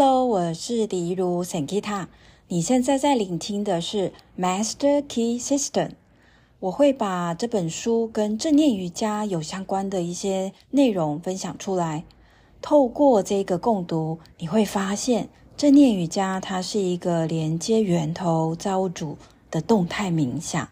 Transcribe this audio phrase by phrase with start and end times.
[0.00, 2.06] Hello，我是李如 Sankita。
[2.46, 5.90] 你现在在聆听的是 Master Key System。
[6.60, 12.04] 我会把这本书跟正念瑜伽有相关的一些内容分享出来。
[12.62, 19.18] 透过这个共读，你会发现正念瑜伽它是一个连接源头造物主
[19.50, 20.68] 的动态冥想。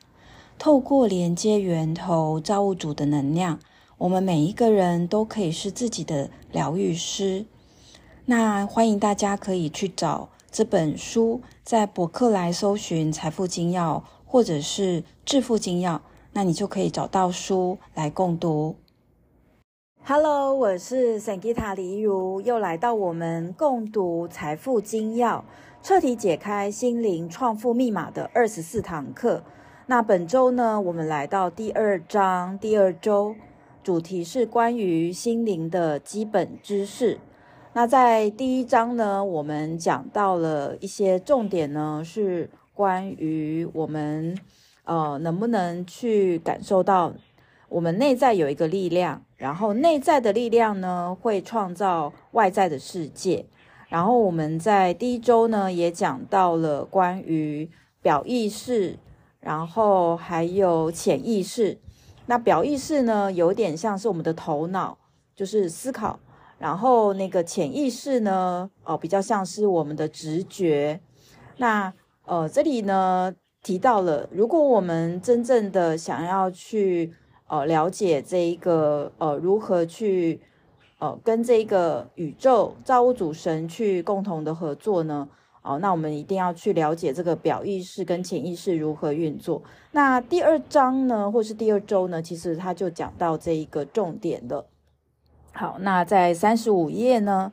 [0.57, 3.59] 透过连接源头造物主的能量，
[3.99, 7.45] 我们每一个人都可以是自己的疗愈师。
[8.29, 15.95] 那欢迎大家可以去找这本书，在博客来搜寻《财富金要》或者是《致富金要》，
[16.33, 18.75] 那你就可以找到书来共读。
[20.03, 25.45] Hello，我是 Sangita 李如，又来到我们共读《财富金要》，
[25.87, 29.45] 彻底解开心灵创富密码的二十四堂课。
[29.87, 33.37] 那本周呢，我们来到第二章，第二周
[33.85, 37.21] 主题是关于心灵的基本知识。
[37.77, 44.35] 那在第一章呢，我们讲到了一些重点呢，是关于我们
[44.85, 47.13] 呃能不能去感受到
[47.69, 53.45] 我们内在有一个力量，然后内在的力量呢会创造外在的世界。
[53.91, 58.97] 然后我们在第一周呢也讲到了关于表意识，
[59.39, 61.77] 然后还有潜意识。
[62.25, 64.97] 那表意识呢有点像是我们的头脑，
[65.35, 66.19] 就是思考。
[66.59, 71.01] 然后那个潜意识呢，哦，比较像是我们的直觉。
[71.59, 71.93] 那
[72.25, 77.13] 呃，这里呢提到了，如果我们真正的想要去
[77.47, 80.41] 呃了解这一个呃如何去
[80.99, 85.29] 呃跟这个宇宙造物主神去共同的合作呢，
[85.63, 89.63] 哦，那我们一定要去了解这个表意识跟潜意识如何运作。
[89.93, 94.67] 那第二章呢，或是第二周呢，其实他就讲到这一个重点了。
[95.59, 97.51] 好，那在三十五页呢，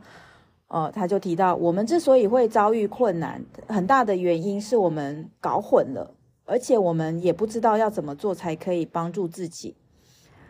[0.68, 9.78] 呃，他就提到，我们之所以会遭遇困难，很大的原因是我们搞混了，而且我们也不知道要怎么做才可以帮助自己。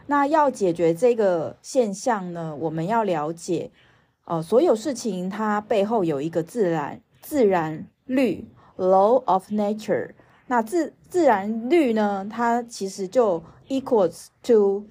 [0.08, 3.70] 那要解决这个现象呢，我们要了解，
[4.26, 8.48] 呃，所有事情它背后有一个自然自然律
[8.78, 10.10] （law of nature）。
[10.48, 14.88] 那自自然律呢，它其实就 equals to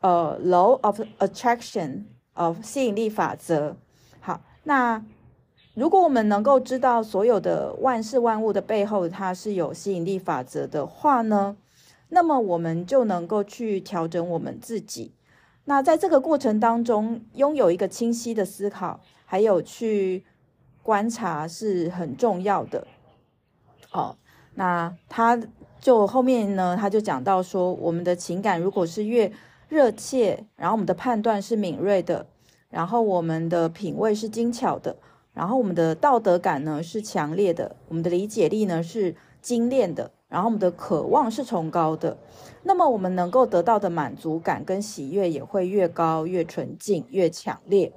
[0.00, 2.04] 呃、，law of attraction
[2.34, 3.76] of 吸引力法则。
[4.20, 5.04] 好，那
[5.74, 11.56] 如果我们能够知道所有的万事万物的背后，它是有吸引力法则的话呢，
[12.08, 15.12] 那么我们就能够去调整我们自己。
[15.64, 20.24] 那在这个过程当中，拥有一个清晰的思考，还有去
[20.82, 22.86] 观察是很重要的。
[23.90, 24.16] 好，
[24.54, 25.38] 那他
[25.80, 29.30] 就后面呢，他就讲到说，我们的情感如果是越
[29.68, 32.26] 热切，然后我们的判断是敏锐的，
[32.70, 34.96] 然后我们的品味是精巧的，
[35.34, 42.16] 然后我们的道德感呢是强烈的，我们的理解力呢是精炼的，然后我们的渴望是崇高的，
[42.62, 47.92] 那么我们能够得到的满足感跟喜悦也会越高、越纯净、越强烈。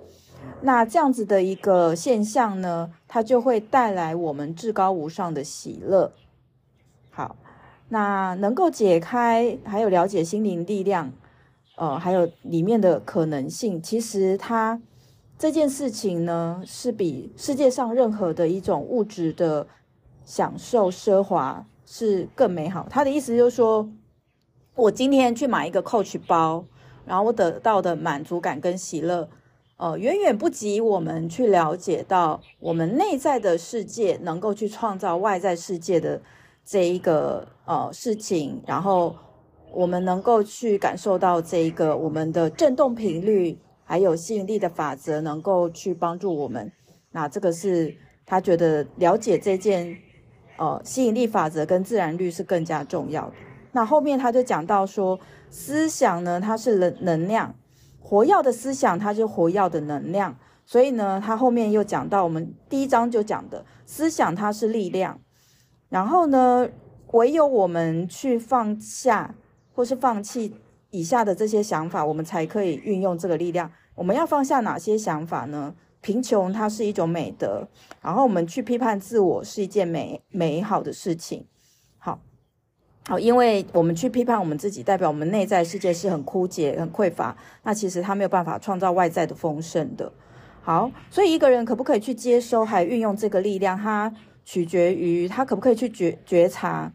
[0.61, 6.11] 那这样子的一个现象呢，它就会带来我们至高无上的喜乐。
[7.11, 7.35] 好，
[7.89, 11.13] 那能够解开还有了解心灵力量。
[11.77, 14.79] 呃，还有里面的可能性，其实它
[15.39, 19.65] 这件事情呢，是比世界上任何的一种物质的
[20.23, 22.85] 享受奢华是更美好。
[22.89, 23.89] 他的意思就是说，
[24.75, 26.65] 我今天去买一个 Coach 包，
[27.05, 29.27] 然后我得到的满足感跟喜乐，
[29.77, 36.21] 呃，远远不及我们去了解到我们内在的世界能够去创造外在世界的
[36.63, 39.15] 这一个呃事情，然后。
[39.73, 46.71] 我们能够去感受到这一个我们的振动频率，还有吸引力的法则，能够去帮助我们。
[47.11, 47.95] 那这个是
[48.25, 49.97] 他觉得了解这件，
[50.57, 53.35] 呃，吸引力法则跟自然律是更加重要的。
[53.71, 57.55] 那后面他就讲到说，思想呢，它是能能量，
[57.99, 60.37] 活跃的思想，它就活跃的能量。
[60.65, 65.19] 所以呢，他后面又讲到，我们第一章就讲的思想，它是力量。
[65.89, 66.67] 然后呢，
[67.11, 69.35] 唯有我们去放下。
[69.81, 70.53] 或是放弃
[70.91, 73.71] 以下的这些想法，我们才可以运用这个力量。
[73.95, 75.73] 我们要放下哪些想法呢？
[76.01, 77.67] 贫穷它是一种美德，
[77.99, 81.47] 然后我们去批判自我是一件美美好的事情。
[81.97, 82.19] 好，
[83.07, 87.35] 好，因为我们去批判我们自己，代表我们内在世界是很枯竭、很匮乏。
[87.63, 90.13] 那其实他没有办法创造外在的丰盛的。
[90.61, 94.13] 好，所以一个人可不可以去接收还运用这个力量，它
[94.45, 96.93] 取决于他可不可以去觉觉察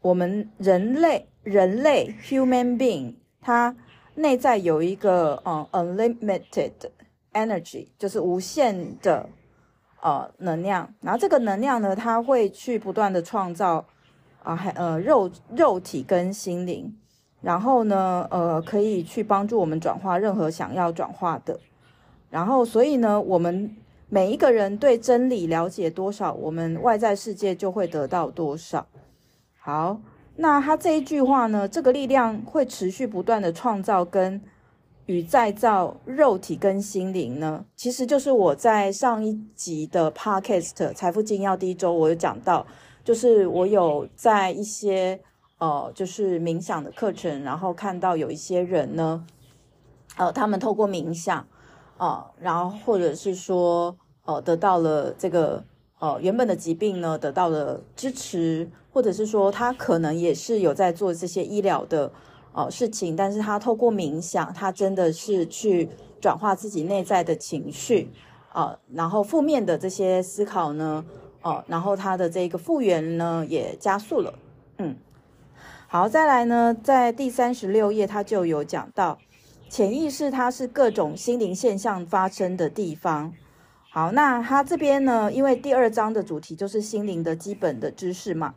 [0.00, 1.28] 我们人类。
[1.44, 3.76] 人类 human being，它
[4.14, 6.72] 内在有一个呃、uh, unlimited
[7.34, 9.28] energy，就是无限的
[10.00, 13.84] 呃能量，然后这个能量呢，它会去不断的创造
[14.42, 16.96] 啊，还呃肉肉体跟心灵，
[17.42, 21.60] 然后呢，呃可以去帮助我们转化任何想要转化的，
[22.30, 23.76] 然后所以呢，我们
[24.08, 28.86] 每一个人对真理了解多少，我们外在世界就会得到多少。
[29.58, 30.00] 好。
[30.36, 34.40] 那他这一句话呢，这个力量会持续不断的创造跟
[35.06, 42.66] 与再造肉体跟心灵呢，其实就是我在上一集的 Podcast《财富精要》第一周，我有讲到，
[43.04, 45.20] 就是我有在一些
[45.58, 49.24] 呃，就是冥想的课程，然后看到有一些人呢，
[50.16, 51.38] 呃，他们透过冥想
[51.96, 53.94] 啊、呃，然后或者是说
[54.24, 55.62] 呃，得到了这个
[56.04, 58.68] 呃原本的疾病呢，得到了支持。
[58.94, 62.12] 或者是说，他可能也是有在做这些医疗的
[62.52, 65.88] 呃事情，但是他透过冥想，他真的是去
[66.20, 68.12] 转化自己内在的情绪、
[68.52, 71.04] 呃，然后负面的这些思考呢，
[71.42, 74.32] 哦、然后他的这个复原呢也加速了。
[74.78, 74.96] 嗯，
[75.88, 79.18] 好，再来呢，在第三十六页他就有讲到，
[79.68, 83.32] 潜意识它是各种心灵现象发生的地方。
[83.94, 88.56] 好，那他这边呢，因为第二章的主题就是心灵的基本的知识嘛。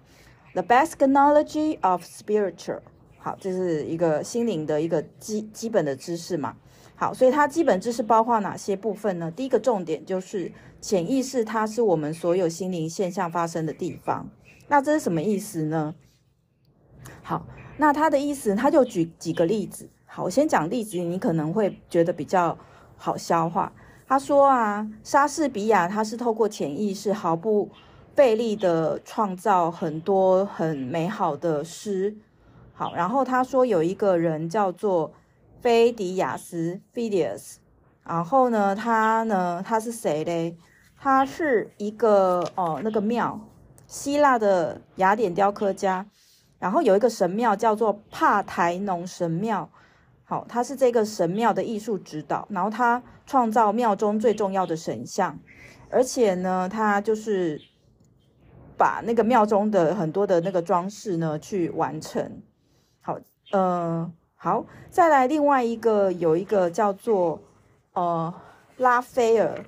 [0.54, 2.80] The basic knowledge of spiritual，
[3.20, 6.56] 好，这是一个心灵的一个基基本的知识嘛。
[6.96, 9.30] 好，所以它基本知识包括哪些部分呢？
[9.30, 10.52] 第一个重点就是
[10.82, 14.28] 潜意识，它是我们所有心灵现象发生的地方。
[14.68, 15.94] 那这是什么意思呢？
[17.22, 17.46] 好，
[17.78, 19.88] 那他的意思，他就举几个例子。
[20.08, 22.58] 好，我先讲例子，你可能会觉得比较
[22.96, 23.72] 好消化。
[24.08, 27.70] 他说啊，莎士比亚他是透过潜意识毫不
[28.16, 32.16] 费力的创造很多很美好的诗，
[32.74, 35.12] 好，然后他说有一个人叫做
[35.60, 37.58] 菲迪亚斯 （Phidias），
[38.06, 40.58] 然后呢，他呢，他是谁嘞？
[41.00, 43.40] 他是一个哦，那个庙，
[43.86, 46.06] 希腊的雅典雕刻家，
[46.58, 49.70] 然后有一个神庙叫做帕台农神庙，
[50.28, 55.40] 好，他是这个神庙的艺术指导，然后他创造庙中最重要的神像，
[55.90, 57.60] 而且呢，他就是。
[58.80, 62.44] 把那个庙中的很多的那个装饰呢，去完成。
[63.02, 63.18] 好，
[63.52, 67.42] 呃，好，再来另外一个，有一个叫做
[67.94, 68.32] 呃
[68.78, 69.66] 拉斐尔，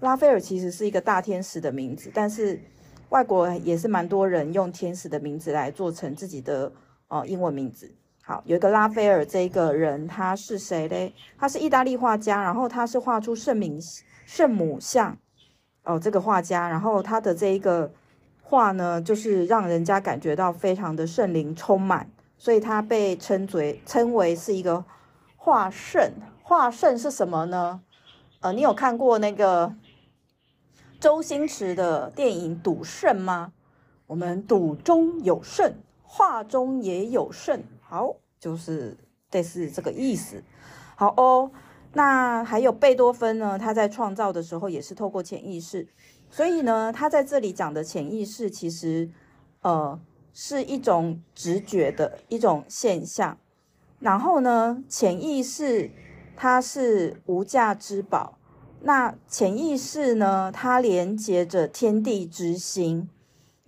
[0.00, 2.60] 拉斐尔其实是一个大天使的名字，但是
[3.08, 6.70] 外国也是蛮多人用天使的名字来做成自己的
[7.08, 7.90] 呃英文名字。
[8.30, 11.12] 好，有一个拉斐尔这个人，他是谁嘞？
[11.36, 13.76] 他是意大利画家，然后他是画出圣名
[14.24, 15.18] 圣母像
[15.82, 17.90] 哦，这个画家，然后他的这一个。
[18.40, 24.84] 画呢，就是让人家感觉到非常的圣灵充满，所以他被称为称为是一个
[25.36, 26.12] 画圣。
[26.42, 27.80] 画圣是什么呢？
[28.40, 29.72] 呃，你有看过那个
[30.98, 33.52] 周星驰的电影《赌圣》吗？
[34.08, 35.72] 我们赌中有圣，
[36.02, 37.62] 画中也有圣。
[37.90, 38.96] 好，就是
[39.32, 40.40] 类似这个意思。
[40.94, 41.50] 好哦，
[41.92, 43.58] 那还有贝多芬呢？
[43.58, 45.88] 他在创造的时候也是透过潜意识。
[46.30, 49.10] 所以呢，他在这里讲的潜意识，其实，
[49.62, 49.98] 呃，
[50.32, 53.36] 是一种直觉的一种现象。
[53.98, 55.90] 然后呢，潜意识
[56.36, 58.38] 它是无价之宝。
[58.82, 63.10] 那潜意识呢，它连接着天地之心，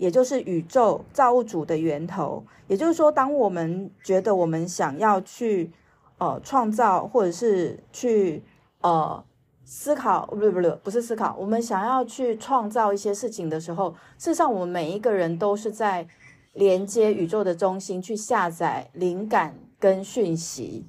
[0.03, 2.45] 也就是宇宙造物主的源头。
[2.67, 5.71] 也就是说，当我们觉得我们想要去，
[6.19, 8.43] 呃，创造或者是去，
[8.81, 9.25] 呃。
[9.65, 16.07] 思考不不不不是思考，我们想要去创造一些事情的时候，事实上我们每一个人都是在
[16.53, 20.85] 连接宇宙的中心去下载灵感跟讯息。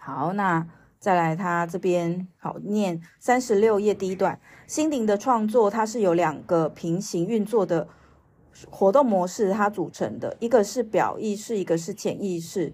[0.00, 0.66] 好，那
[0.98, 7.88] 再来他这边好念三十六页第一段，心灵的创作它是由两个平行运作的
[8.70, 12.72] 活动模式它组成的，一个是表意识，一个是潜意识。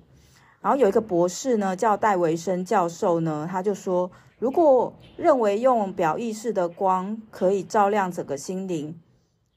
[0.60, 4.10] 然后有一个博士呢叫戴维森教授呢，他就说。
[4.40, 9.00] 如果认为用表意识的光可以照亮整个心灵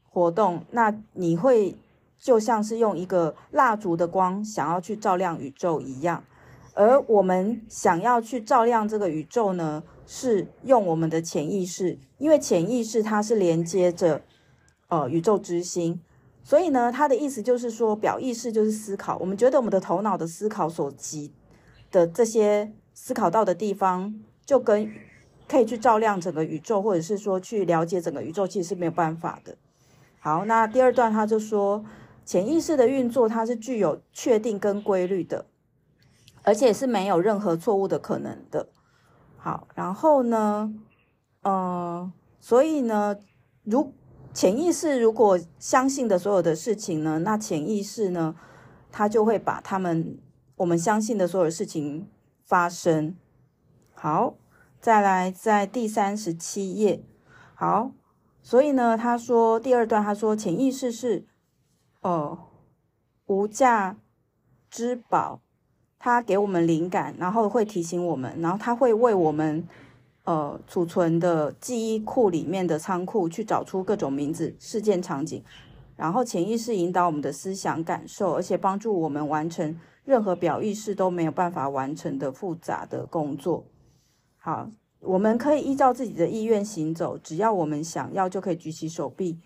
[0.07, 1.75] 活动，那你会
[2.17, 6.23] 就像是用一个蜡烛的光想要去照亮宇宙一样。
[6.73, 14.23] 而我们想要去照亮这个宇宙呢，是用我们的潜意识，因为潜意识它是连接着
[14.87, 16.01] 呃宇宙之心，
[16.43, 21.31] 所以呢，他的意思就是说，表意识就是思考，我们觉得我们的头脑的思考所及
[21.91, 24.19] 的这些思考到的地方。
[24.47, 24.89] 就跟
[25.45, 29.57] 可以去照亮整个宇宙，或者是说去了解整个宇宙，其实是没有办法的。
[30.19, 31.83] 好，那第二段他就说，
[32.23, 35.45] 潜意识的运作它是具有确定跟规律的，
[36.43, 38.69] 而且是没有任何错误的可能的。
[39.37, 40.73] 好，然后呢，
[41.41, 43.17] 嗯、呃，所以呢，
[43.63, 43.93] 如
[44.33, 48.35] 潜意识如果相信的所有的事情呢，那潜意识呢，
[48.91, 50.19] 它就会把他们
[50.57, 52.07] 我们相信的所有事情
[52.43, 53.15] 发生。
[53.93, 54.35] 好，
[54.79, 57.03] 再来在第三十七页。
[57.55, 57.91] 好，
[58.43, 61.25] 所以呢，他说第二段，他说潜意识是，
[62.01, 62.37] 呃，
[63.25, 63.97] 无价
[64.69, 65.41] 之宝，
[65.99, 69.67] 它给我们灵感，然后会提醒我们，然后它会为我们。
[70.27, 75.41] 呃，储存的记忆库里面的仓库，去找出各种名字、事件、场景，
[75.95, 83.63] 然后潜意识引导我们的思想感受，而且帮助我们完成任何表意识都没有办法完成的复杂的工作。
[84.35, 89.39] 好，我们可以依照自己的意愿行走，只要我们想要，就可以举起手臂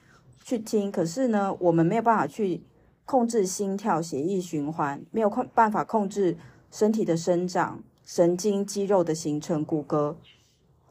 [0.43, 0.91] 去听。
[0.91, 2.63] 可是呢，我们没有办法去
[3.05, 6.37] 控制心跳、血液循环，没有控办法控制
[6.69, 10.15] 身体的生长、神经肌肉的形成、骨骼。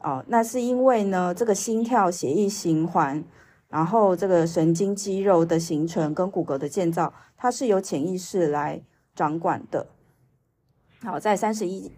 [0.03, 3.23] 哦，那是因为呢，这个心跳、血液循环，
[3.69, 8.81] 然后这个神经肌肉的形成跟骨骼的建造，它是由潜意识来
[9.15, 9.87] 掌管的。
[11.03, 11.91] 好，在三十一、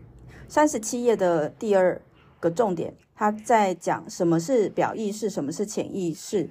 [0.48, 2.02] 三十七页的第二
[2.40, 6.50] 个重点，他在讲什么是表意识，什么是潜意识。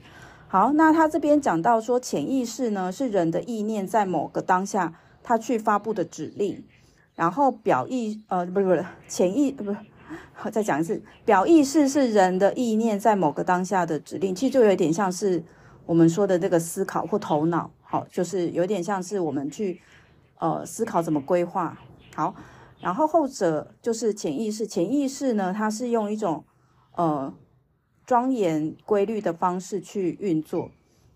[0.52, 4.92] 好，那他这边讲到说，潜意识呢是人的意念在某个当下
[5.22, 6.62] 他去发布的指令，
[7.14, 9.78] 然后表意呃不是不是潜意不是。
[10.34, 15.42] 好，再讲一次，表意识是人的意念在某个当下的指令，其实就有点像是
[15.86, 19.80] 我们说的这个思考或头脑，好，就是有点像是我们去
[20.38, 21.78] 呃思考怎么规划。
[22.14, 22.34] 好，
[22.78, 26.44] 然后后者就是潜意识，潜意识呢，它是用一种
[26.96, 27.32] 呃
[28.04, 30.70] 庄严规律的方式去运作，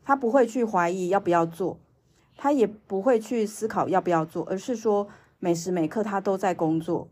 [0.05, 1.79] 他不会去怀疑要不要做，
[2.37, 7.09] 他也不会去思考要不要做，而是说每时每刻他都在工作。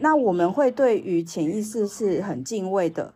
[0.00, 3.14] 那我们会对于潜意识是很敬畏的，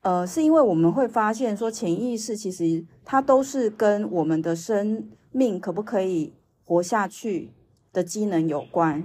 [0.00, 6.32] 呃，是因为我们会发现说，潜意识其实它都是跟我们的生命可不可以
[6.64, 7.52] 活下去
[7.92, 9.04] 的机能有关。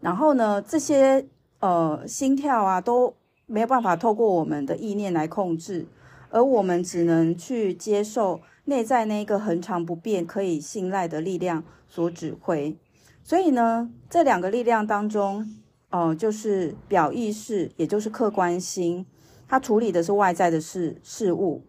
[0.00, 1.28] 然后呢，这些
[1.60, 3.14] 呃心跳啊都
[3.50, 5.86] 没有办法透过我们的意念来控制，
[6.30, 12.78] 而我们只能去接受内在那一个恒常不变、可以信赖的力量所指挥。
[13.24, 15.44] 所以呢，这两个力量当中，
[15.90, 19.04] 哦、就是表意识，也就是客观心，
[19.48, 21.64] 它处理的是外在的事事物。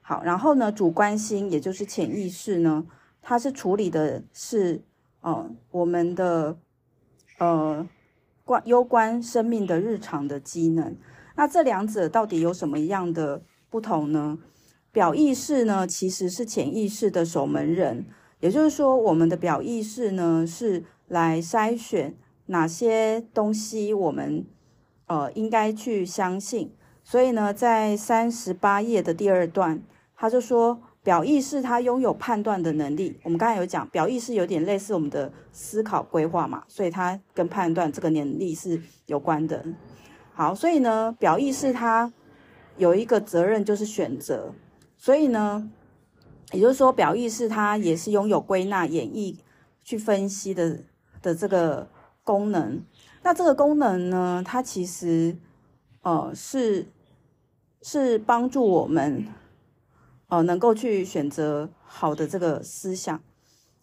[0.00, 2.86] 好，然后呢，主观心，也就是潜意识呢，
[3.20, 4.80] 它是处理的是，
[5.20, 6.56] 呃，我们的，
[7.38, 7.86] 呃，
[8.44, 10.96] 关攸关生命的日常的机能。
[11.36, 14.38] 那这两者到底有什么样的不同呢？
[14.90, 18.04] 表意识呢，其实是潜意识的守门人，
[18.40, 20.84] 也就是说，我们的表意识呢是。
[21.08, 22.16] 来筛选
[22.46, 24.44] 哪些东西我们
[25.06, 26.72] 呃应该去相信，
[27.04, 29.80] 所以呢，在三十八页的第二段，
[30.16, 33.20] 他就说表意识它拥有判断的能力。
[33.22, 39.64] 我们刚才有讲，表意识有点类似我们的思考规划嘛，所以它跟判断这个能力是有关的。
[40.36, 42.12] 好，所以呢，表意识它
[42.76, 44.52] 有一个责任就是选择，
[44.98, 45.70] 所以呢，
[46.52, 49.36] 也就是说，表意识它也是拥有归纳、演绎、
[49.82, 50.80] 去分析的。
[51.22, 51.88] 的这个
[52.22, 52.84] 功能，
[53.24, 55.36] 那这个功能呢，它其实
[56.02, 56.86] 呃是
[57.82, 59.26] 是帮助我们
[60.28, 63.20] 呃能够去选择好的这个思想。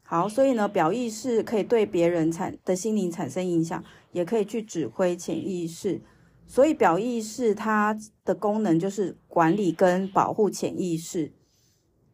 [0.04, 3.84] 好，所以呢，表意识可以对别人产的心灵产生影响，
[4.14, 6.00] 也可以去指挥潜意识。
[6.46, 11.32] 所以表意识它的功能就是管理跟保护潜意识，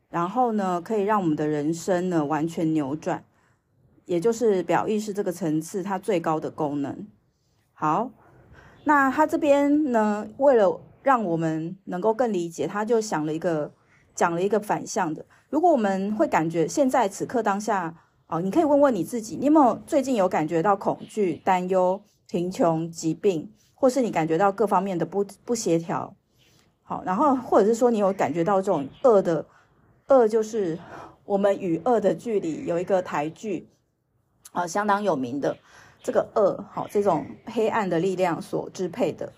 [0.09, 3.23] 然后呢，可以让我们的人生呢完全扭转。
[4.05, 7.07] 也就是表意识这个层次，它最高的功能。
[7.73, 8.09] 好，
[8.85, 13.71] 那他这边呢，为了让我们能够更理解，他就想了一个，
[14.15, 15.23] 讲了一个反向的。
[15.49, 17.95] 如果我们会感觉现在此刻当下，
[18.27, 26.13] 哦，你可以问问你自己，你有没有最近有感觉到恐惧、担忧、贫穷、疾病，或是你感觉到各方面的不不协调？
[26.83, 29.45] 好，然后或者是说你有感觉到这种恶的
[30.07, 30.77] 恶，就是
[31.23, 33.69] 我们与恶的距离，有一个台剧。
[34.51, 35.55] 啊，相当有名的
[36.01, 39.31] 这个恶，好，这种黑暗的力量所支配的。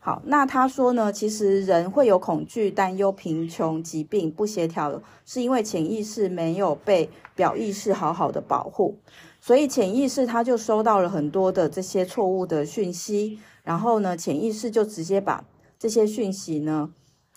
[0.00, 8.98] 好，那他说呢，其实人会有恐惧、担忧、贫穷、疾病、不协调，是因为潜意识没有被表意识好好的保护，
[9.38, 15.44] 所以潜意识他就收到了很多的这些错误的讯息，然后呢，潜意识就直接把
[15.76, 16.92] 这些讯息呢，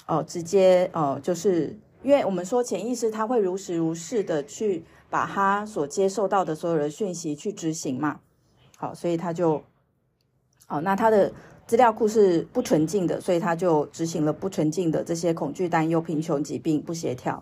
[0.05, 4.85] 哦、直接呃，就是因为我们说潜意识它会如实如是的去。
[5.09, 8.19] 把他所接受到的所有的讯息去执行嘛，
[8.75, 9.63] 好，所以他就，
[10.65, 11.31] 好，那他的
[11.65, 17.41] 资料库是不纯净的，所以他就执行了不纯净的这些恐惧、担忧、贫穷、疾病、不协调。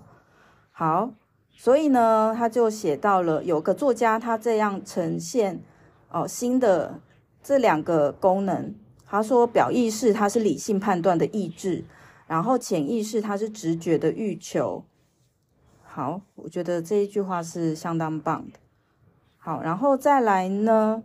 [0.71, 1.09] 好，
[1.49, 5.63] 所以呢，他就写到了有个作家，他这样呈现
[6.11, 6.99] 哦新的
[7.45, 8.73] 这两个功能。
[9.05, 11.85] 他说，表意识它是理性判断的意志，
[12.25, 14.83] 然后潜意识它是直觉的欲求。
[15.83, 18.57] 好，我觉得这一句话是相当棒的。
[19.37, 21.03] 好，然后再来呢？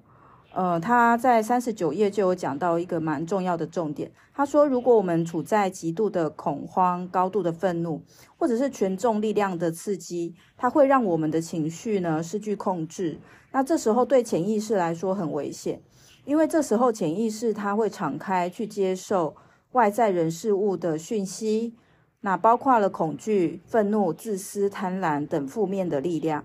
[0.52, 4.11] 呃，他在三十九页就有讲到一个蛮重要的重点。
[4.35, 8.02] 他说，如果我们处在极度的恐慌、高度的愤怒，
[8.37, 13.20] 或者是权重力量的刺激，它会让我们的情绪呢失去控制。
[13.52, 15.82] 那这时候对潜意识来说很危险，
[16.24, 19.34] 因为这时候潜意识它会敞开去接受
[19.72, 21.74] 外在人事物的讯息，
[22.20, 26.44] 那包括了恐惧、愤怒、自私、贪婪等负面的力量。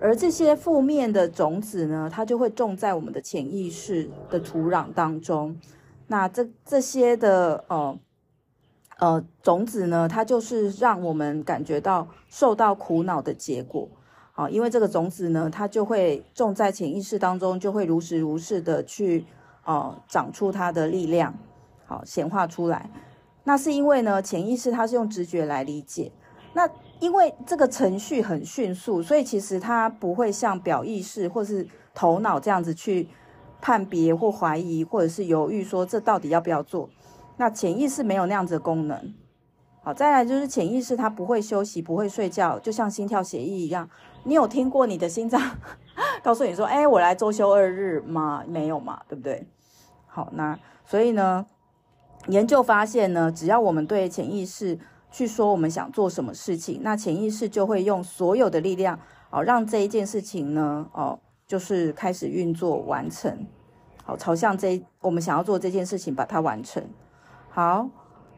[0.00, 5.56] 而这些负面的种子呢，它就会种在我们的潜意识的土壤当中。
[6.08, 7.98] 那这这些的呃
[8.98, 13.88] 呃种子呢，它就是让我们感觉到受到苦恼的结果。
[14.34, 19.26] 好，因为这个种子呢，它就会种在潜意识当中，就会如实如是的去
[19.64, 21.34] 呃长出它的力量，
[21.84, 22.88] 好显化出来。
[23.44, 26.10] 那是因为呢，潜意识它是用直觉来理解。
[26.54, 26.66] 那
[26.98, 33.08] 因为这个程序很迅速，所以其实它不会像表意识或是头脑这样子去
[33.60, 36.88] 判别或怀疑，或者是犹豫说这到底要不要做。
[37.36, 39.14] 那潜意识没有那样子的功能。
[39.82, 43.90] 好，再来就是潜意识它不会休息，不会睡觉，就像心跳血液一样。
[44.24, 45.40] 你有听过你的心脏
[46.22, 49.46] 告诉你说：“哎，我来周休二日吗？”没有嘛，对不对？
[50.06, 51.46] 好，那所以呢，
[52.28, 54.78] 研究发现呢，只要我们对潜意识。
[55.14, 58.98] 去说我们想做什么事情，那潜意识就会用所有的力量
[59.28, 63.46] 哦，让这一件事情呢哦，就是开始运作完成，
[64.04, 66.82] 好，朝向这我们想要做这件事情，把它完成。
[67.50, 67.90] 好，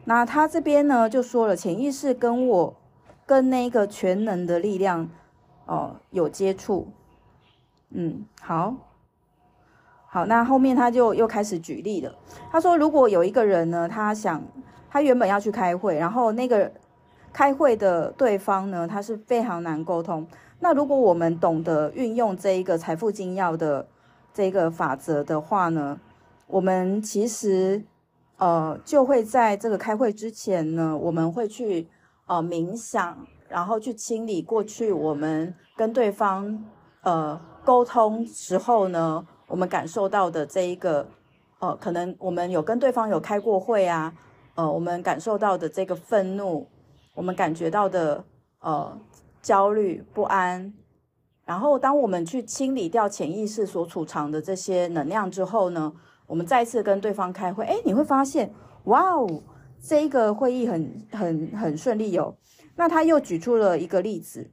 [0.07, 2.77] 那他这边呢就说了，潜意识跟我
[3.25, 5.09] 跟那个全能的力量
[5.67, 6.89] 哦有接触，
[7.91, 8.75] 嗯，好，
[10.07, 12.15] 好，那后面他就又开始举例了。
[12.51, 14.43] 他说，如果有一个人呢，他想。
[14.91, 16.71] 他原本要去开会，然后那个
[17.33, 20.25] 开会的对方呢，他是非常难沟通。
[20.61, 23.89] 那如果我们懂得运用这一个财富精要的
[24.33, 25.99] 这个法则的话呢，
[26.47, 27.83] 我们其实
[28.37, 31.89] 呃就会在这个开会之前呢，我们会去
[32.27, 36.65] 呃冥想，然后去清理过去我们跟对方
[37.03, 41.09] 呃沟通时候呢，我们感受到的这一个
[41.59, 44.15] 呃可能我们有跟对方有开过会啊。
[44.57, 46.65] 呃，我们感受到的这个愤怒，
[47.13, 48.25] 我们感觉到的
[48.61, 48.97] 呃
[49.43, 50.73] 焦虑不安，
[51.45, 55.93] 然后当我们去清理掉潜意识所储藏的这些能量之后呢，
[56.29, 58.49] 我们再次跟对方开会，哎，你会发现，
[58.85, 59.43] 哇哦，
[59.83, 62.33] 这一个会议很很很顺利哦。
[62.77, 64.51] 那他又举出了一个例子，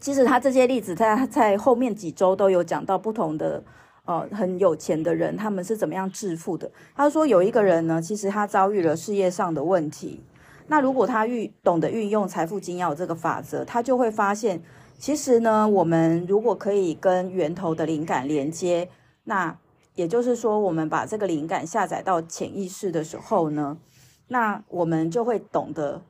[0.00, 3.62] 其实他这些例子在在后面几周都有讲到不同的。
[4.04, 6.68] 呃，很有钱的人，他们是怎么样致富的？
[6.92, 10.20] 他说有一个人呢，其实他遭遇了事业上的问题。
[10.66, 14.60] 那如果他运懂得运用财富精要这个法则，他就会发现，
[14.98, 18.88] 其实呢，我们如果可以跟源头的灵感连接，
[19.22, 19.56] 那
[19.94, 23.78] 也就是说，我们把这个灵感下载到潜意识的时候呢，
[24.26, 26.02] 那我们就会懂得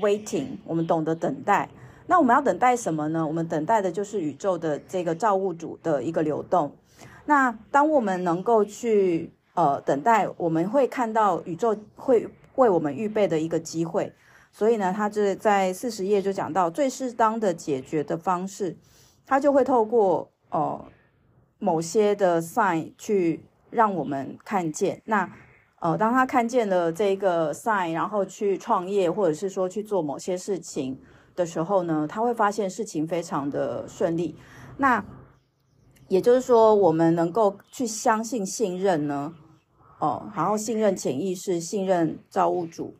[0.00, 1.68] waiting，我们懂得等待。
[2.06, 3.24] 那我们要等待什么呢？
[3.26, 6.72] 我们等待的就是宇宙的这个造物主的一个流动。
[7.26, 14.12] 那当我们能够去呃等待，我们会看到宇宙会为我们预备的一个机会。
[14.50, 18.76] 所以呢，他这在四十页就讲到最适当的解决的方式，
[19.24, 20.84] 他就会透过呃
[21.60, 25.00] 某些的 sign 去让我们看见。
[25.04, 25.30] 那
[25.80, 30.98] 呃，当他看见了这个 sign，然后去创业或者是说去做某些事情
[31.34, 34.36] 的时候呢，他会发现事情非常的顺利。
[34.76, 35.02] 那
[36.08, 39.34] 也就是说，我们能够去相信、信任呢，
[40.00, 42.94] 哦，然后信任潜意识，信任造物主，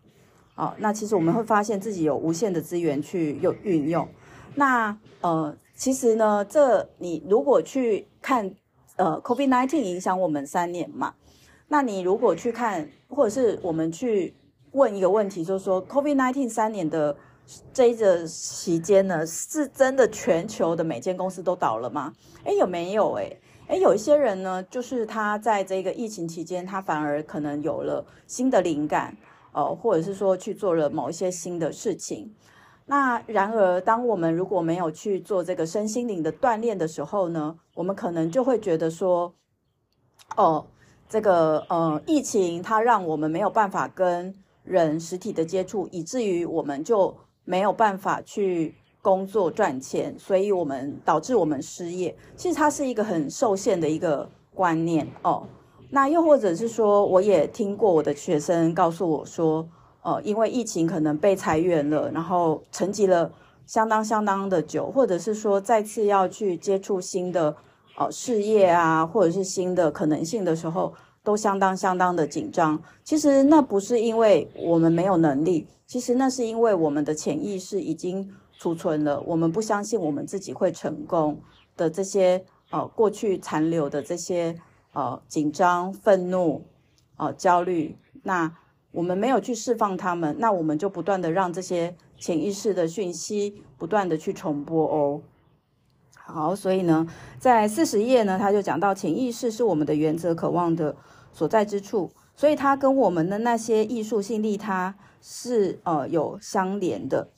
[0.54, 4.08] 哦，那其实我们会发现自己有无限的资源去用运用。
[4.54, 8.54] 那呃，其实呢，这你如果去看，
[8.96, 11.14] 呃，COVID-19 影响我们三年嘛，
[11.70, 14.34] 那你如果去看，或者是我们去
[14.72, 17.16] 问一个问题，就是说，COVID-19 三年的。
[17.74, 22.12] 这一个期间呢，是真的全球的每间公司都倒了吗？
[22.44, 23.12] 诶，有没有？
[23.14, 29.16] 诶，诶，有一些人呢，就是他在这个疫情期间，他反而可能有了新的灵感，
[29.50, 32.32] 呃，或者是说去做了某一些新的事情。
[32.86, 39.34] 那然而，当我们如果没有去做这个身心灵的锻炼的时候呢，我们可能就会觉得说，
[40.36, 40.66] 哦，
[41.10, 47.12] 这个呃疫情，它让我们没有办法跟人实体的接触，以至于我们就
[47.44, 52.16] 没有办法去工作赚钱，所以我们导致我们失业。
[52.36, 55.42] 其实它是一个很受限的一个观念哦。
[55.90, 59.68] 那又或者是说，我也听过我的学生告诉我说，
[60.02, 63.32] 呃，因为疫情可能被裁员了，然后沉寂了
[63.66, 67.56] 相当相当的久，或者是说再次要去接触新的。
[68.00, 72.82] 哦，事业啊，或者是新的可能性的时候，都相当相当的紧张。
[73.04, 78.26] 其实那不是因为我们没有能力，其实那是因为我们的潜意识已经
[78.58, 81.38] 储存了我们不相信我们自己会成功
[81.76, 84.56] 的这些呃过去残留的这些
[84.94, 86.64] 呃紧张、愤怒、
[87.18, 87.98] 呃焦虑。
[88.22, 88.50] 那
[88.92, 95.20] 我们没有去释放他们，那我们就不断的让这些潜意识的讯息不断的去重播哦。
[96.30, 97.06] 好，所以呢，
[97.38, 100.94] 在四十页呢，他就讲到潜意识是我们的原则渴望的
[101.32, 107.30] 所在之处，所以它跟我们的那些艺术性利他是呃有相连的。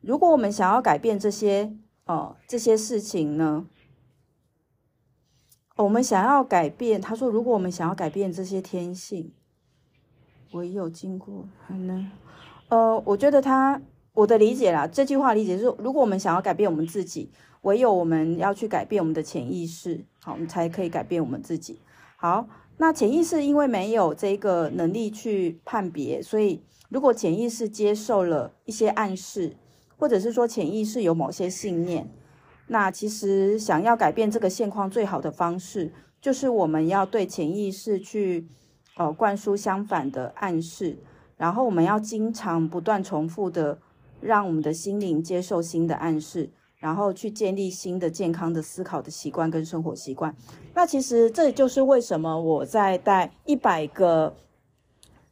[0.00, 1.72] 如果我们想要改变这些
[2.04, 3.66] 呃这些事情呢，
[5.76, 9.32] 我们想要改变，他说，如果我们想要改变这些天性，
[10.52, 12.10] 唯有经过还能，
[12.68, 13.80] 呃，我觉得他
[14.14, 17.30] 我的理解啦，这句话理解是，如果我们想要改变我们自己。
[17.62, 21.80] 唯有我们要去改变我们的潜意识，好，我们才可以改变我们自己。
[22.16, 29.56] 好，那潜意识因为没有这个能力去判别，所以如果潜意识接受了一些暗示，
[29.96, 32.10] 或者是说潜意识有某些信念，
[32.68, 38.48] 那其实想要改变这个现况最好的方式，就是我们要对潜意识去
[38.96, 40.98] 呃灌输相反的暗示，
[41.36, 43.78] 然后我们要经常不断重复的
[44.20, 46.50] 让我们的心灵接受新的暗示。
[46.80, 50.34] 然后去建立新的健康的思考的习惯跟生活习惯。
[50.74, 54.34] 那其实这就是为什么我在带一百个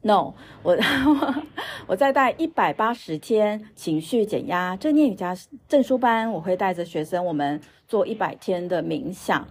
[0.03, 0.77] ，no，我
[1.87, 5.35] 我在带一百八十天情绪减压正念瑜伽
[5.67, 9.47] 证书班，我会带着学生我们做一百天的冥想，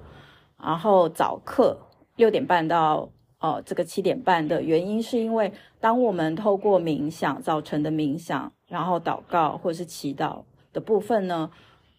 [0.57, 1.77] 然后早课
[2.15, 3.09] 六点半到
[3.41, 11.51] 呃这个七点半的原因是因为当我们透过冥想早晨的冥想，然后祷告或是祈祷的部分呢。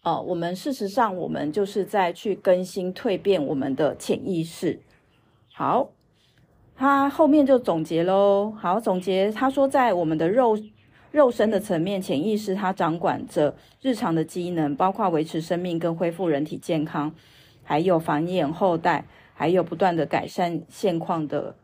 [0.02, 4.80] 呃，我们事实上，我们就是在去更新、蜕变我们的潜意识。
[5.52, 5.90] 好，
[6.74, 8.50] 他后面就总结喽。
[8.58, 10.58] 好，总结他说，在我们的肉
[11.10, 17.12] 肉身的层面，潜意识它掌管着日常的机能，包括维持生命跟恢复人体健康，
[17.62, 21.54] 还有繁衍后代，还有不断的改善现况的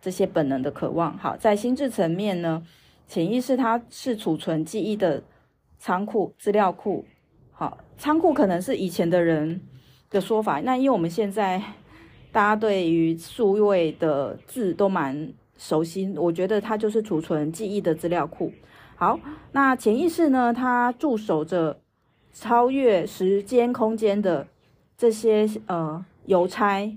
[0.00, 1.16] 这些本能的渴望。
[1.16, 2.66] 好，在心智层面呢，
[3.06, 5.22] 潜意识它是储存记忆的
[5.78, 7.04] 仓库、资料库。
[7.96, 9.60] 仓库可能是以前的人
[10.10, 10.60] 的说法。
[10.60, 11.62] 那因为我们现在
[12.32, 18.52] 大家对于数位的字都蛮熟悉，我觉得它就是储存记忆的资料库。
[18.96, 19.18] 好，
[19.52, 20.52] 那潜意识呢？
[20.52, 21.80] 它驻守着
[22.32, 24.46] 超越时间空间的
[24.96, 26.92] 这些呃邮差，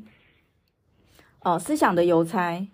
[1.40, 2.68] 呃思想的邮差。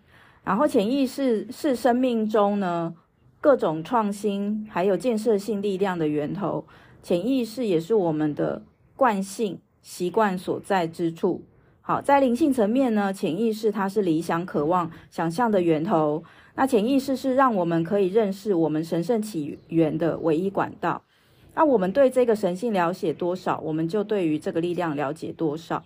[0.43, 2.93] 然后潜意识是生命中呢
[3.39, 6.65] 各种创新还有建设性力量的源头。
[7.03, 8.63] 潜意识也是我们的
[8.95, 11.43] 惯性习惯所在之处。
[11.81, 16.23] 好，在灵性层面呢，潜意识它是理想、渴望、想象的源头。
[16.55, 21.01] 那潜意识是让我们可以认识我们神圣起源的唯一管道。
[21.55, 25.83] 那我们对这个神性了解多少，我们就对于这个力量了解多少。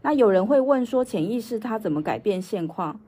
[0.00, 2.98] 那有人会问说，潜意识它怎么改变现况？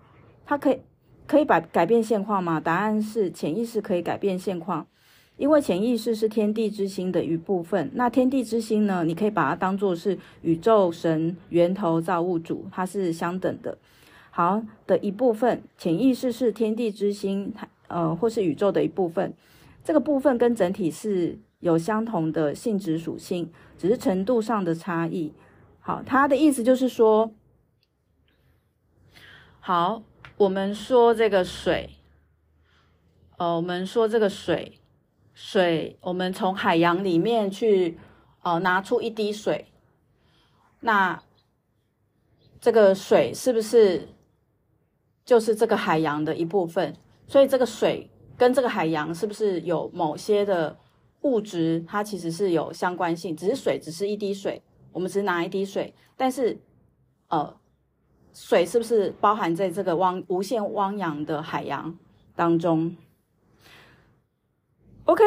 [0.45, 0.81] 它可以
[1.27, 2.61] 可以把改变现况吗？
[2.61, 4.87] 答案是，潜意识可以改变现况。
[5.39, 13.79] 因为潜意识是天地之心的一部分，那天地之心呢，你可以把它当做是宇宙神源头造物主，它是相等的。
[14.31, 17.55] 好的一部分，潜意识是天地之心，
[17.87, 19.33] 呃，或是宇宙的一部分。
[19.85, 25.33] 这个部分跟整体是有相同的性质属性，只是程度上的差异。
[25.79, 27.31] 好，它的意思就是说，
[29.61, 30.03] 好，
[30.37, 31.91] 我们说这个水，
[33.37, 34.78] 呃，我们说这个水。
[35.41, 37.97] 水，我们从海洋里面去，
[38.43, 39.67] 呃，拿出一滴水，
[40.81, 41.23] 那
[42.61, 44.09] 这个水是不是
[45.25, 46.93] 就是这个海洋的一部分？
[47.29, 50.77] 所以这个水跟这个海洋是不是有某些的
[51.21, 51.85] 物质？
[51.87, 56.59] 它其实是有相关性，只是水只是一滴水，我们只拿一滴水，但是，
[57.29, 57.57] 呃，
[58.35, 61.97] 水是不是包含在这个汪无限汪洋的海洋
[62.35, 62.97] 当中
[65.09, 65.25] ？OK，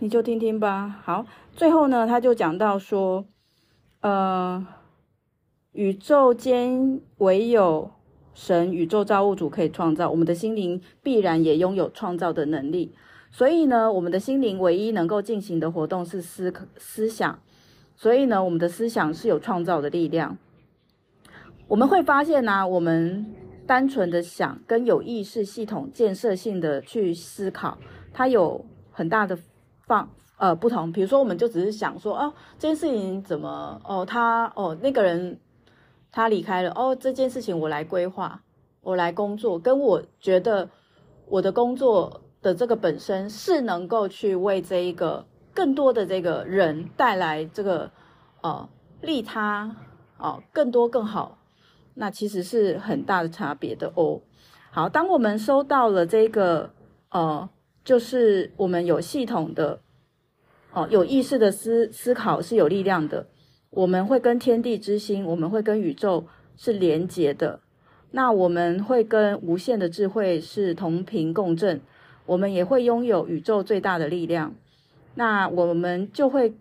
[0.00, 1.00] 你就听听吧。
[1.04, 3.24] 好，最后呢，他就讲到说，
[4.00, 4.66] 呃，
[5.70, 7.92] 宇宙间唯有
[8.34, 12.92] 神、宇宙造物主可以创造，我们的心灵必然也拥有创造的能力。
[13.30, 17.38] 所以呢，我们的心灵唯一能够进行的活动是思、思想。
[17.94, 20.36] 所以呢，我们的思想是有创造的力量。
[21.68, 23.32] 我们会发现呢、我们
[23.64, 27.78] 单纯的想跟有意识系统建设性的去思考，
[28.12, 29.38] 它有很大的
[29.82, 30.90] 放呃不同。
[30.90, 35.38] 比如说，我们就只是想说，哦，这件事情怎么，哦，他，哦，那个人
[36.10, 38.40] 他离开了，哦，这件事情我来规划，
[38.80, 40.70] 我来工作，跟我觉得
[41.26, 45.26] 我的工作的这个本身是能够去为这一个。
[45.56, 47.92] 更多的这个人带来这个
[48.40, 48.68] 呃
[49.00, 49.76] 利他
[50.18, 51.38] 哦，更多更好，
[51.94, 54.20] 那其实是很大的差别的哦。
[54.72, 56.72] 好，当我们收到了这个
[57.08, 57.48] 呃，
[57.84, 59.80] 就是我们有系统的
[60.72, 63.28] 哦，有意识的思思考是有力量的，
[63.70, 67.60] 我们会跟天地之心，我们会跟宇宙是连结的，
[68.12, 71.80] 那我们会跟无限的智慧是同频共振，
[72.26, 74.54] 我们也会拥有宇宙最大的力量。
[75.14, 76.54] 那我们就会，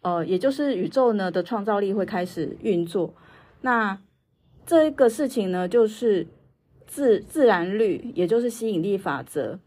[0.00, 3.14] 呃，也就是宇宙呢的创造力会开始运作。
[3.60, 4.00] 那
[4.64, 6.26] 这个事情呢，就是
[6.86, 9.60] 自自然律，也就是吸引力法则。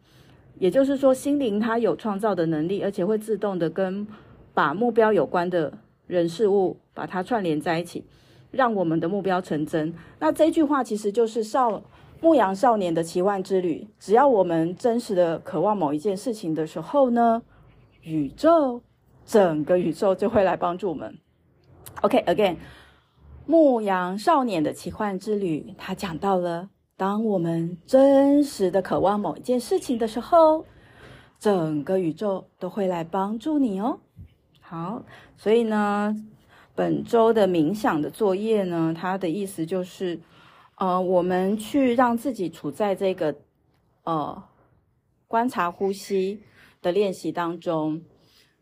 [0.60, 4.06] 也就是说，心灵它有创造的能力，而且会自动的跟
[4.54, 5.74] 把目标有关的
[6.06, 8.04] 人事物把它串联在一起，
[8.52, 9.94] 让我们的目标成真。
[10.20, 11.82] 那这句话其实就是少
[12.20, 13.88] 牧羊少年的奇幻之旅。
[14.00, 17.42] 只要我们真实的渴望某一件事情的时候呢，
[18.02, 18.82] 宇宙，
[19.26, 21.18] 整个宇宙就会来帮助我们。
[22.02, 22.58] OK，again，
[23.46, 26.70] 牧羊少年的奇幻之旅，他讲到了，
[27.00, 30.66] 当我们真实的渴望某一件事情的时候，
[31.40, 34.02] 整个宇宙都会来帮助你哦。
[34.60, 35.02] 好，
[35.38, 36.14] 所以呢，
[36.76, 40.20] 本周的冥想的作业呢，它的意思就是，
[40.76, 43.34] 呃，我们去让自己处在这个，
[44.04, 44.44] 呃，
[45.26, 46.44] 观察呼吸。
[46.82, 48.02] 的练习当中，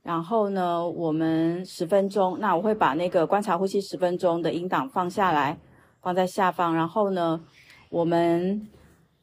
[0.01, 5.59] 然后呢，我们十分钟，那我会把那个观察呼吸十分钟的音档放下来，
[6.01, 6.73] 放在下方。
[6.73, 7.39] 然后呢，
[7.89, 8.67] 我们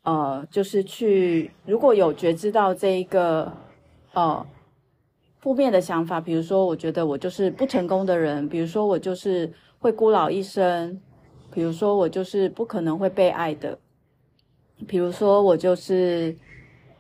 [0.03, 3.53] 呃，就是去如果有觉知到这一个
[4.13, 4.47] 呃
[5.41, 11.01] 负面的想法，比如说我觉得我就是不成功的人，比如说我就是会孤老一生，
[11.53, 13.79] 比如说我就是不可能会被爱的，
[14.87, 16.37] 比如说我就是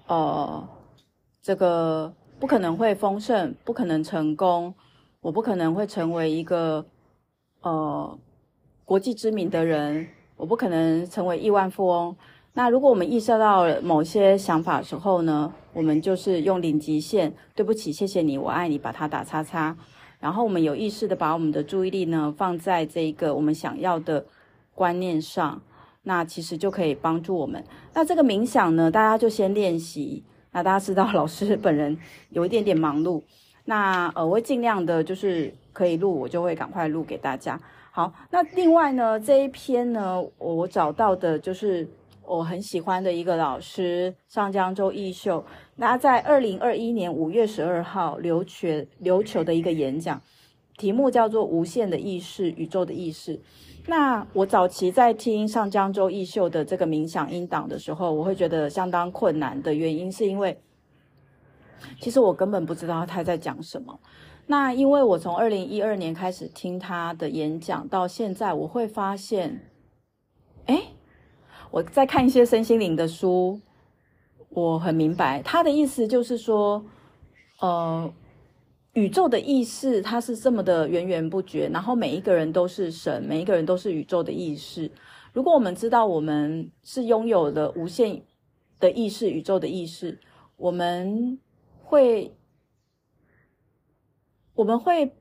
[0.07, 0.69] 呃。
[1.47, 4.75] 这个不可能会丰盛，不可能成功，
[5.21, 6.87] 我不可能会成为一个
[7.61, 8.19] 呃
[8.87, 12.15] 国际知名的人，我不可能成为亿万富翁。
[12.55, 19.77] 那如果我们意识到某些想法的时候呢，我们就是用零极限，对不起，谢谢你，我爱你，把它打叉叉。
[20.21, 24.25] 然后我们有意识的把我们的注意力呢放在这一个我们想要的
[24.75, 25.61] 观念上，
[26.05, 27.63] 那其实就可以帮助我们。
[27.93, 30.23] 那这个冥想呢，大家就先练习。
[30.53, 31.99] 那大家知道，老师本人
[32.31, 33.21] 有一点点忙碌，
[33.65, 37.61] 那呃，我会尽量的，就是可以录，我就会赶快录给大家。
[37.97, 41.89] 好，那另外呢，这一篇呢，我找到的就是
[42.25, 45.45] 我很喜欢的一个老师上江周义秀，
[45.77, 50.21] 那在二零二一年五月十二号琉球琉球的一个演讲，
[50.77, 53.37] 题目叫做《无限的意识，宇宙的意识》。
[53.87, 60.59] 那我早期在听上江周义秀的这个冥想音档的时候，我会觉得相当困难的原因，是因为
[62.01, 64.01] 其实我根本不知道他在讲什么。
[64.47, 69.71] 那因为我从二零一二年开始听他的演讲到现在，我会发现，
[70.67, 70.89] 诶，
[71.71, 73.61] 我在看一些身心灵的书，
[74.51, 76.85] 我很明白他的意思，就是说，
[77.61, 78.13] 呃。
[78.95, 84.89] 宇宙的意识，它是这么的源源不绝，然后每一个人都是神，每一个人都是宇宙的意识。
[85.33, 88.23] 如果我们知道我们是拥有了无限
[88.79, 90.17] 的意识，宇宙的意识，
[90.57, 91.37] 我们
[91.83, 92.33] 会，
[94.55, 95.13] 我们会，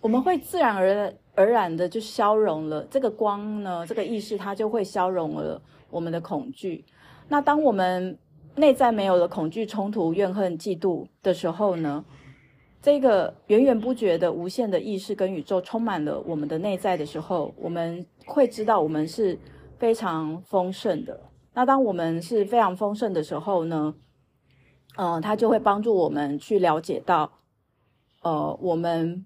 [0.00, 6.84] 我们会自然而而然的就消融了这个光呢，这个意识它就会消融了我们的恐惧。
[7.28, 8.18] 那当我们
[8.56, 12.04] 内在没有了恐惧、冲突、怨恨、嫉妒的时候呢，
[12.80, 19.38] 这个源源不绝的无限的意识跟宇宙充满了我们的内在的时候，我们会知道我们是
[19.78, 21.20] 非常丰盛的。
[21.52, 23.94] 那当我们是非常丰盛的时候呢，
[24.96, 27.30] 嗯，它就会帮助我们去了解到，
[28.22, 29.24] 呃，我们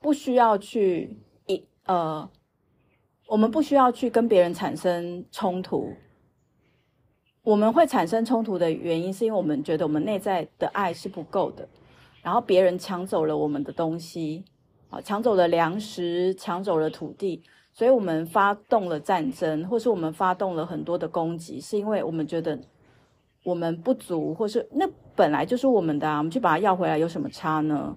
[0.00, 2.28] 不需要去一呃，
[3.28, 5.94] 我们不需要去跟别人产生冲突。
[7.42, 11.66] 我们会产生冲突的原因，是因为我们觉得我们内在的爱是不够的，
[12.22, 14.44] 然后别人抢走了我们的东西，
[14.90, 17.42] 啊，抢走了粮食，抢走了土地，
[17.72, 22.60] 所以我们发动了战争，或是我们发动了很多的攻击，是因为我们觉得
[23.42, 27.96] 我们不足，或是那本来就是我们的啊，我们去把它要回来有什么差呢？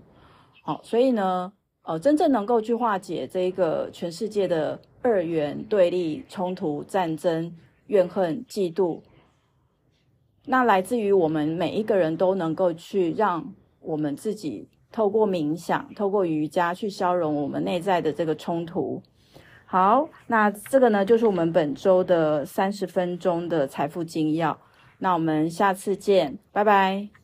[0.63, 1.51] 好，所以呢，
[1.83, 7.53] 呃，真正能够去化解这一个全世界的二元对立、冲突、战争、
[7.87, 9.01] 怨恨、嫉妒，
[10.45, 19.01] 那来自于我们每一个人都能够去让我们自己透过冥想、透过瑜伽去消融我们内在的这个冲突。
[19.65, 24.57] 好，那这个呢，就是我们本周的三十分钟的财富精要。
[24.99, 27.22] 那我们下次见，拜拜。